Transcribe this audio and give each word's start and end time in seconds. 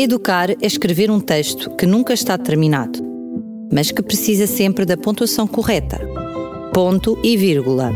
Educar 0.00 0.52
é 0.52 0.56
escrever 0.64 1.10
um 1.10 1.18
texto 1.18 1.74
que 1.74 1.84
nunca 1.84 2.14
está 2.14 2.38
terminado, 2.38 3.00
mas 3.72 3.90
que 3.90 4.00
precisa 4.00 4.46
sempre 4.46 4.84
da 4.84 4.96
pontuação 4.96 5.44
correta. 5.44 5.98
Ponto 6.72 7.18
e 7.24 7.36
vírgula. 7.36 7.90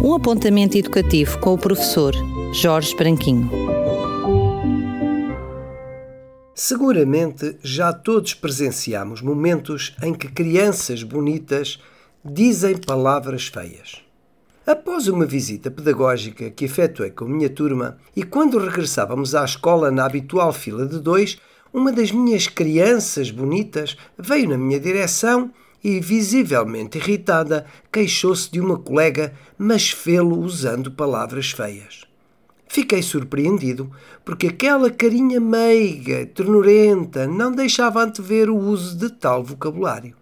Um 0.00 0.14
apontamento 0.14 0.78
educativo 0.78 1.40
com 1.40 1.52
o 1.52 1.58
professor 1.58 2.14
Jorge 2.52 2.94
Branquinho. 2.94 3.50
Seguramente 6.54 7.56
já 7.60 7.92
todos 7.92 8.32
presenciamos 8.32 9.20
momentos 9.20 9.96
em 10.00 10.14
que 10.14 10.28
crianças 10.28 11.02
bonitas 11.02 11.80
dizem 12.24 12.76
palavras 12.76 13.48
feias. 13.48 14.00
Após 14.66 15.08
uma 15.08 15.26
visita 15.26 15.70
pedagógica 15.70 16.50
que 16.50 16.64
efetuei 16.64 17.10
com 17.10 17.26
a 17.26 17.28
minha 17.28 17.50
turma 17.50 17.98
e 18.16 18.22
quando 18.22 18.58
regressávamos 18.58 19.34
à 19.34 19.44
escola 19.44 19.90
na 19.90 20.06
habitual 20.06 20.54
fila 20.54 20.86
de 20.86 20.98
dois, 20.98 21.38
uma 21.70 21.92
das 21.92 22.10
minhas 22.10 22.46
crianças 22.46 23.30
bonitas 23.30 23.94
veio 24.16 24.48
na 24.48 24.56
minha 24.56 24.80
direção 24.80 25.52
e, 25.82 26.00
visivelmente 26.00 26.96
irritada, 26.96 27.66
queixou-se 27.92 28.50
de 28.50 28.58
uma 28.58 28.78
colega, 28.78 29.34
mas 29.58 29.90
fê-lo 29.90 30.38
usando 30.38 30.90
palavras 30.90 31.50
feias. 31.50 32.04
Fiquei 32.66 33.02
surpreendido, 33.02 33.90
porque 34.24 34.46
aquela 34.46 34.90
carinha 34.90 35.38
meiga, 35.40 36.24
ternurenta, 36.24 37.26
não 37.26 37.52
deixava 37.52 38.02
antever 38.02 38.48
o 38.48 38.56
uso 38.56 38.96
de 38.96 39.10
tal 39.10 39.44
vocabulário. 39.44 40.16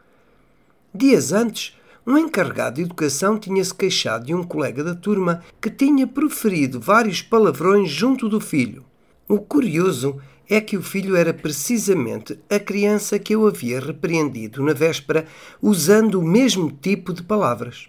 Dias 0.92 1.32
antes, 1.32 1.76
um 2.06 2.18
encarregado 2.18 2.76
de 2.76 2.82
educação 2.82 3.38
tinha-se 3.38 3.72
queixado 3.72 4.26
de 4.26 4.34
um 4.34 4.42
colega 4.42 4.82
da 4.82 4.94
turma 4.94 5.42
que 5.60 5.70
tinha 5.70 6.06
proferido 6.06 6.80
vários 6.80 7.22
palavrões 7.22 7.90
junto 7.90 8.28
do 8.28 8.40
filho. 8.40 8.84
O 9.28 9.38
curioso 9.38 10.20
é 10.50 10.60
que 10.60 10.76
o 10.76 10.82
filho 10.82 11.14
era 11.14 11.32
precisamente 11.32 12.38
a 12.50 12.58
criança 12.58 13.18
que 13.18 13.34
eu 13.34 13.46
havia 13.46 13.80
repreendido 13.80 14.62
na 14.62 14.72
véspera 14.72 15.26
usando 15.62 16.18
o 16.20 16.26
mesmo 16.26 16.70
tipo 16.70 17.12
de 17.12 17.22
palavras. 17.22 17.88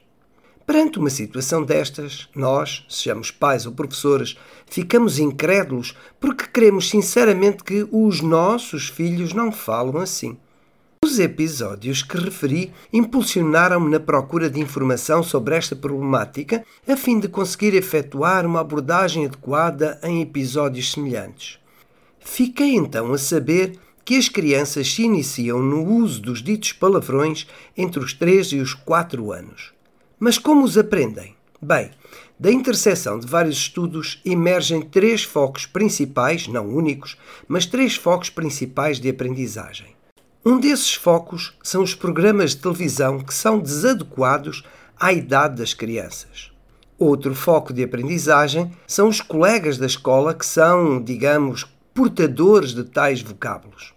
Perante 0.65 0.99
uma 0.99 1.09
situação 1.09 1.63
destas, 1.63 2.29
nós, 2.33 2.85
sejamos 2.87 3.31
pais 3.31 3.65
ou 3.65 3.73
professores, 3.73 4.37
ficamos 4.65 5.19
incrédulos 5.19 5.93
porque 6.21 6.47
queremos 6.47 6.89
sinceramente 6.89 7.63
que 7.63 7.85
os 7.91 8.21
nossos 8.21 8.87
filhos 8.87 9.33
não 9.33 9.51
falam 9.51 9.97
assim. 9.97 10.37
Os 11.13 11.19
episódios 11.19 12.01
que 12.01 12.17
referi 12.17 12.71
impulsionaram-me 12.91 13.87
na 13.87 13.99
procura 13.99 14.49
de 14.49 14.59
informação 14.59 15.21
sobre 15.21 15.55
esta 15.55 15.75
problemática, 15.75 16.65
a 16.87 16.97
fim 16.97 17.19
de 17.19 17.27
conseguir 17.27 17.75
efetuar 17.75 18.47
uma 18.47 18.61
abordagem 18.61 19.27
adequada 19.27 19.99
em 20.01 20.23
episódios 20.23 20.91
semelhantes. 20.91 21.59
Fiquei 22.19 22.73
então 22.73 23.13
a 23.13 23.19
saber 23.19 23.77
que 24.03 24.17
as 24.17 24.27
crianças 24.27 24.91
se 24.91 25.03
iniciam 25.03 25.61
no 25.61 25.85
uso 25.87 26.19
dos 26.19 26.41
ditos 26.41 26.73
palavrões 26.73 27.45
entre 27.77 27.99
os 27.99 28.11
3 28.13 28.53
e 28.53 28.57
os 28.57 28.73
4 28.73 29.31
anos. 29.31 29.71
Mas 30.17 30.39
como 30.39 30.65
os 30.65 30.79
aprendem? 30.79 31.35
Bem, 31.61 31.91
da 32.39 32.51
interseção 32.51 33.19
de 33.19 33.27
vários 33.27 33.57
estudos 33.57 34.19
emergem 34.25 34.81
três 34.81 35.23
focos 35.23 35.67
principais, 35.67 36.47
não 36.47 36.67
únicos, 36.67 37.15
mas 37.47 37.67
três 37.67 37.93
focos 37.93 38.31
principais 38.31 38.99
de 38.99 39.09
aprendizagem. 39.09 39.93
Um 40.45 40.59
desses 40.59 40.93
focos 40.93 41.57
são 41.63 41.81
os 41.81 41.95
programas 41.95 42.51
de 42.51 42.57
televisão 42.57 43.21
que 43.21 43.33
são 43.33 43.59
desadequados 43.59 44.61
à 44.99 45.13
idade 45.13 45.55
das 45.55 45.73
crianças. 45.73 46.51
Outro 46.99 47.33
foco 47.33 47.71
de 47.71 47.81
aprendizagem 47.81 48.69
são 48.85 49.07
os 49.07 49.21
colegas 49.21 49.77
da 49.77 49.85
escola 49.85 50.33
que 50.33 50.45
são, 50.45 51.01
digamos, 51.01 51.65
portadores 51.93 52.73
de 52.73 52.83
tais 52.83 53.21
vocábulos. 53.21 53.93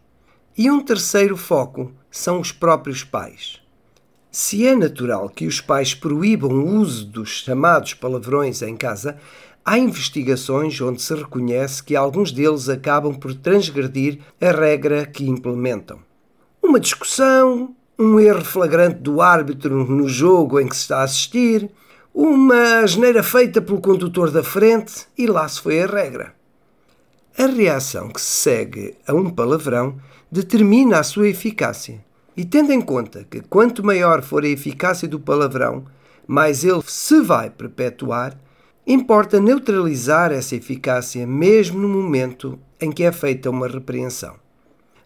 E 0.57 0.71
um 0.71 0.81
terceiro 0.81 1.37
foco 1.37 1.91
são 2.13 2.39
os 2.39 2.53
próprios 2.53 3.03
pais. 3.03 3.61
Se 4.31 4.65
é 4.69 4.77
natural 4.77 5.29
que 5.29 5.49
os 5.49 5.61
pais 5.61 5.97
proíbam 5.97 6.53
o 6.53 6.77
uso 6.77 7.07
dos 7.07 7.41
chamados 7.41 7.93
palavrões 7.93 8.63
em 8.63 8.77
casa, 8.77 9.19
há 9.65 9.77
investigações 9.81 10.81
onde 10.81 11.03
se 11.03 11.13
reconhece 11.13 11.83
que 11.83 11.97
alguns 11.97 12.31
deles 12.31 12.69
acabam 12.69 13.13
por 13.13 13.35
transgredir 13.35 14.21
a 14.41 14.53
regra 14.53 15.05
que 15.05 15.29
implementam 15.29 16.06
uma 16.67 16.81
discussão, 16.81 17.75
um 17.99 18.19
erro 18.19 18.45
flagrante 18.45 18.99
do 18.99 19.21
árbitro 19.21 19.85
no 19.85 20.09
jogo 20.09 20.61
em 20.61 20.67
que 20.67 20.77
se 20.77 20.83
está 20.83 20.99
a 20.99 21.05
assistir, 21.05 21.71
uma 22.13 22.81
asneira 22.81 23.23
feita 23.23 23.63
pelo 23.63 23.81
condutor 23.81 24.31
da 24.31 24.43
frente 24.43 25.07
e 25.17 25.27
lá 25.27 25.49
se 25.49 25.61
foi 25.61 25.83
a 25.83 25.87
regra. 25.87 26.35
A 27.39 27.47
reação 27.47 28.09
que 28.09 28.21
se 28.21 28.43
segue 28.43 28.95
a 29.07 29.15
um 29.15 29.31
palavrão 29.31 29.97
determina 30.31 30.99
a 30.99 31.03
sua 31.03 31.29
eficácia. 31.29 32.05
E 32.37 32.45
tendo 32.45 32.73
em 32.73 32.81
conta 32.81 33.25
que 33.31 33.41
quanto 33.41 33.85
maior 33.85 34.23
for 34.23 34.45
a 34.45 34.49
eficácia 34.49 35.07
do 35.07 35.21
palavrão, 35.21 35.85
mais 36.27 36.65
ele 36.65 36.83
se 36.87 37.21
vai 37.21 37.49
perpetuar, 37.49 38.37
importa 38.87 39.41
neutralizar 39.41 40.33
essa 40.33 40.57
eficácia 40.57 41.27
mesmo 41.27 41.79
no 41.79 41.89
momento 41.89 42.59
em 42.81 42.91
que 42.91 43.05
é 43.05 43.13
feita 43.13 43.51
uma 43.51 43.69
repreensão. 43.69 44.46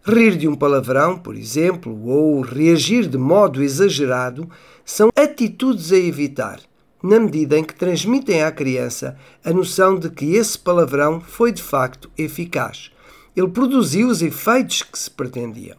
Rir 0.03 0.35
de 0.35 0.47
um 0.47 0.55
palavrão, 0.55 1.15
por 1.15 1.35
exemplo, 1.35 2.07
ou 2.07 2.41
reagir 2.41 3.07
de 3.07 3.19
modo 3.19 3.61
exagerado 3.61 4.49
são 4.83 5.09
atitudes 5.15 5.91
a 5.91 5.97
evitar, 5.97 6.59
na 7.03 7.19
medida 7.19 7.55
em 7.55 7.63
que 7.63 7.75
transmitem 7.75 8.41
à 8.41 8.51
criança 8.51 9.15
a 9.45 9.53
noção 9.53 9.99
de 9.99 10.09
que 10.09 10.33
esse 10.33 10.57
palavrão 10.57 11.21
foi 11.21 11.51
de 11.51 11.61
facto 11.61 12.09
eficaz. 12.17 12.91
Ele 13.35 13.49
produziu 13.49 14.07
os 14.07 14.23
efeitos 14.23 14.81
que 14.81 14.97
se 14.97 15.11
pretendiam. 15.11 15.77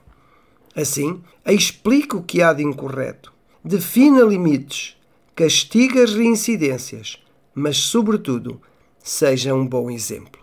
Assim, 0.77 1.21
explica 1.45 2.17
o 2.17 2.23
que 2.23 2.41
há 2.41 2.53
de 2.53 2.63
incorreto, 2.63 3.33
defina 3.65 4.23
limites, 4.23 4.97
castiga 5.35 6.01
as 6.01 6.15
reincidências, 6.15 7.19
mas, 7.53 7.77
sobretudo, 7.77 8.61
seja 9.03 9.53
um 9.53 9.67
bom 9.67 9.91
exemplo. 9.91 10.41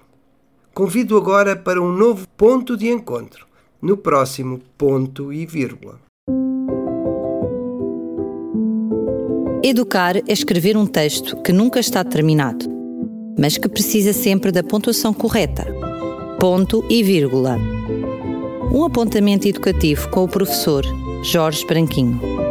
Convido 0.74 1.16
agora 1.16 1.56
para 1.56 1.82
um 1.82 1.94
novo 1.94 2.28
ponto 2.36 2.76
de 2.76 2.90
encontro 2.90 3.48
no 3.82 3.98
próximo 3.98 4.60
ponto 4.78 5.32
e 5.32 5.46
vírgula. 5.46 6.00
Educar 9.64 10.18
é 10.18 10.24
escrever 10.28 10.78
um 10.78 10.86
texto 10.86 11.36
que 11.42 11.52
nunca 11.52 11.80
está 11.80 12.04
terminado, 12.04 12.66
mas 13.38 13.58
que 13.58 13.68
precisa 13.68 14.14
sempre 14.14 14.52
da 14.52 14.64
pontuação 14.64 15.14
correta. 15.14 15.66
Ponto 16.40 16.86
e 16.90 17.04
vírgula. 17.04 17.58
Um 18.74 18.86
apontamento 18.86 19.48
educativo 19.48 20.10
com 20.10 20.24
o 20.24 20.30
professor 20.30 20.86
Jorge 21.24 21.66
Branquinho. 21.66 22.49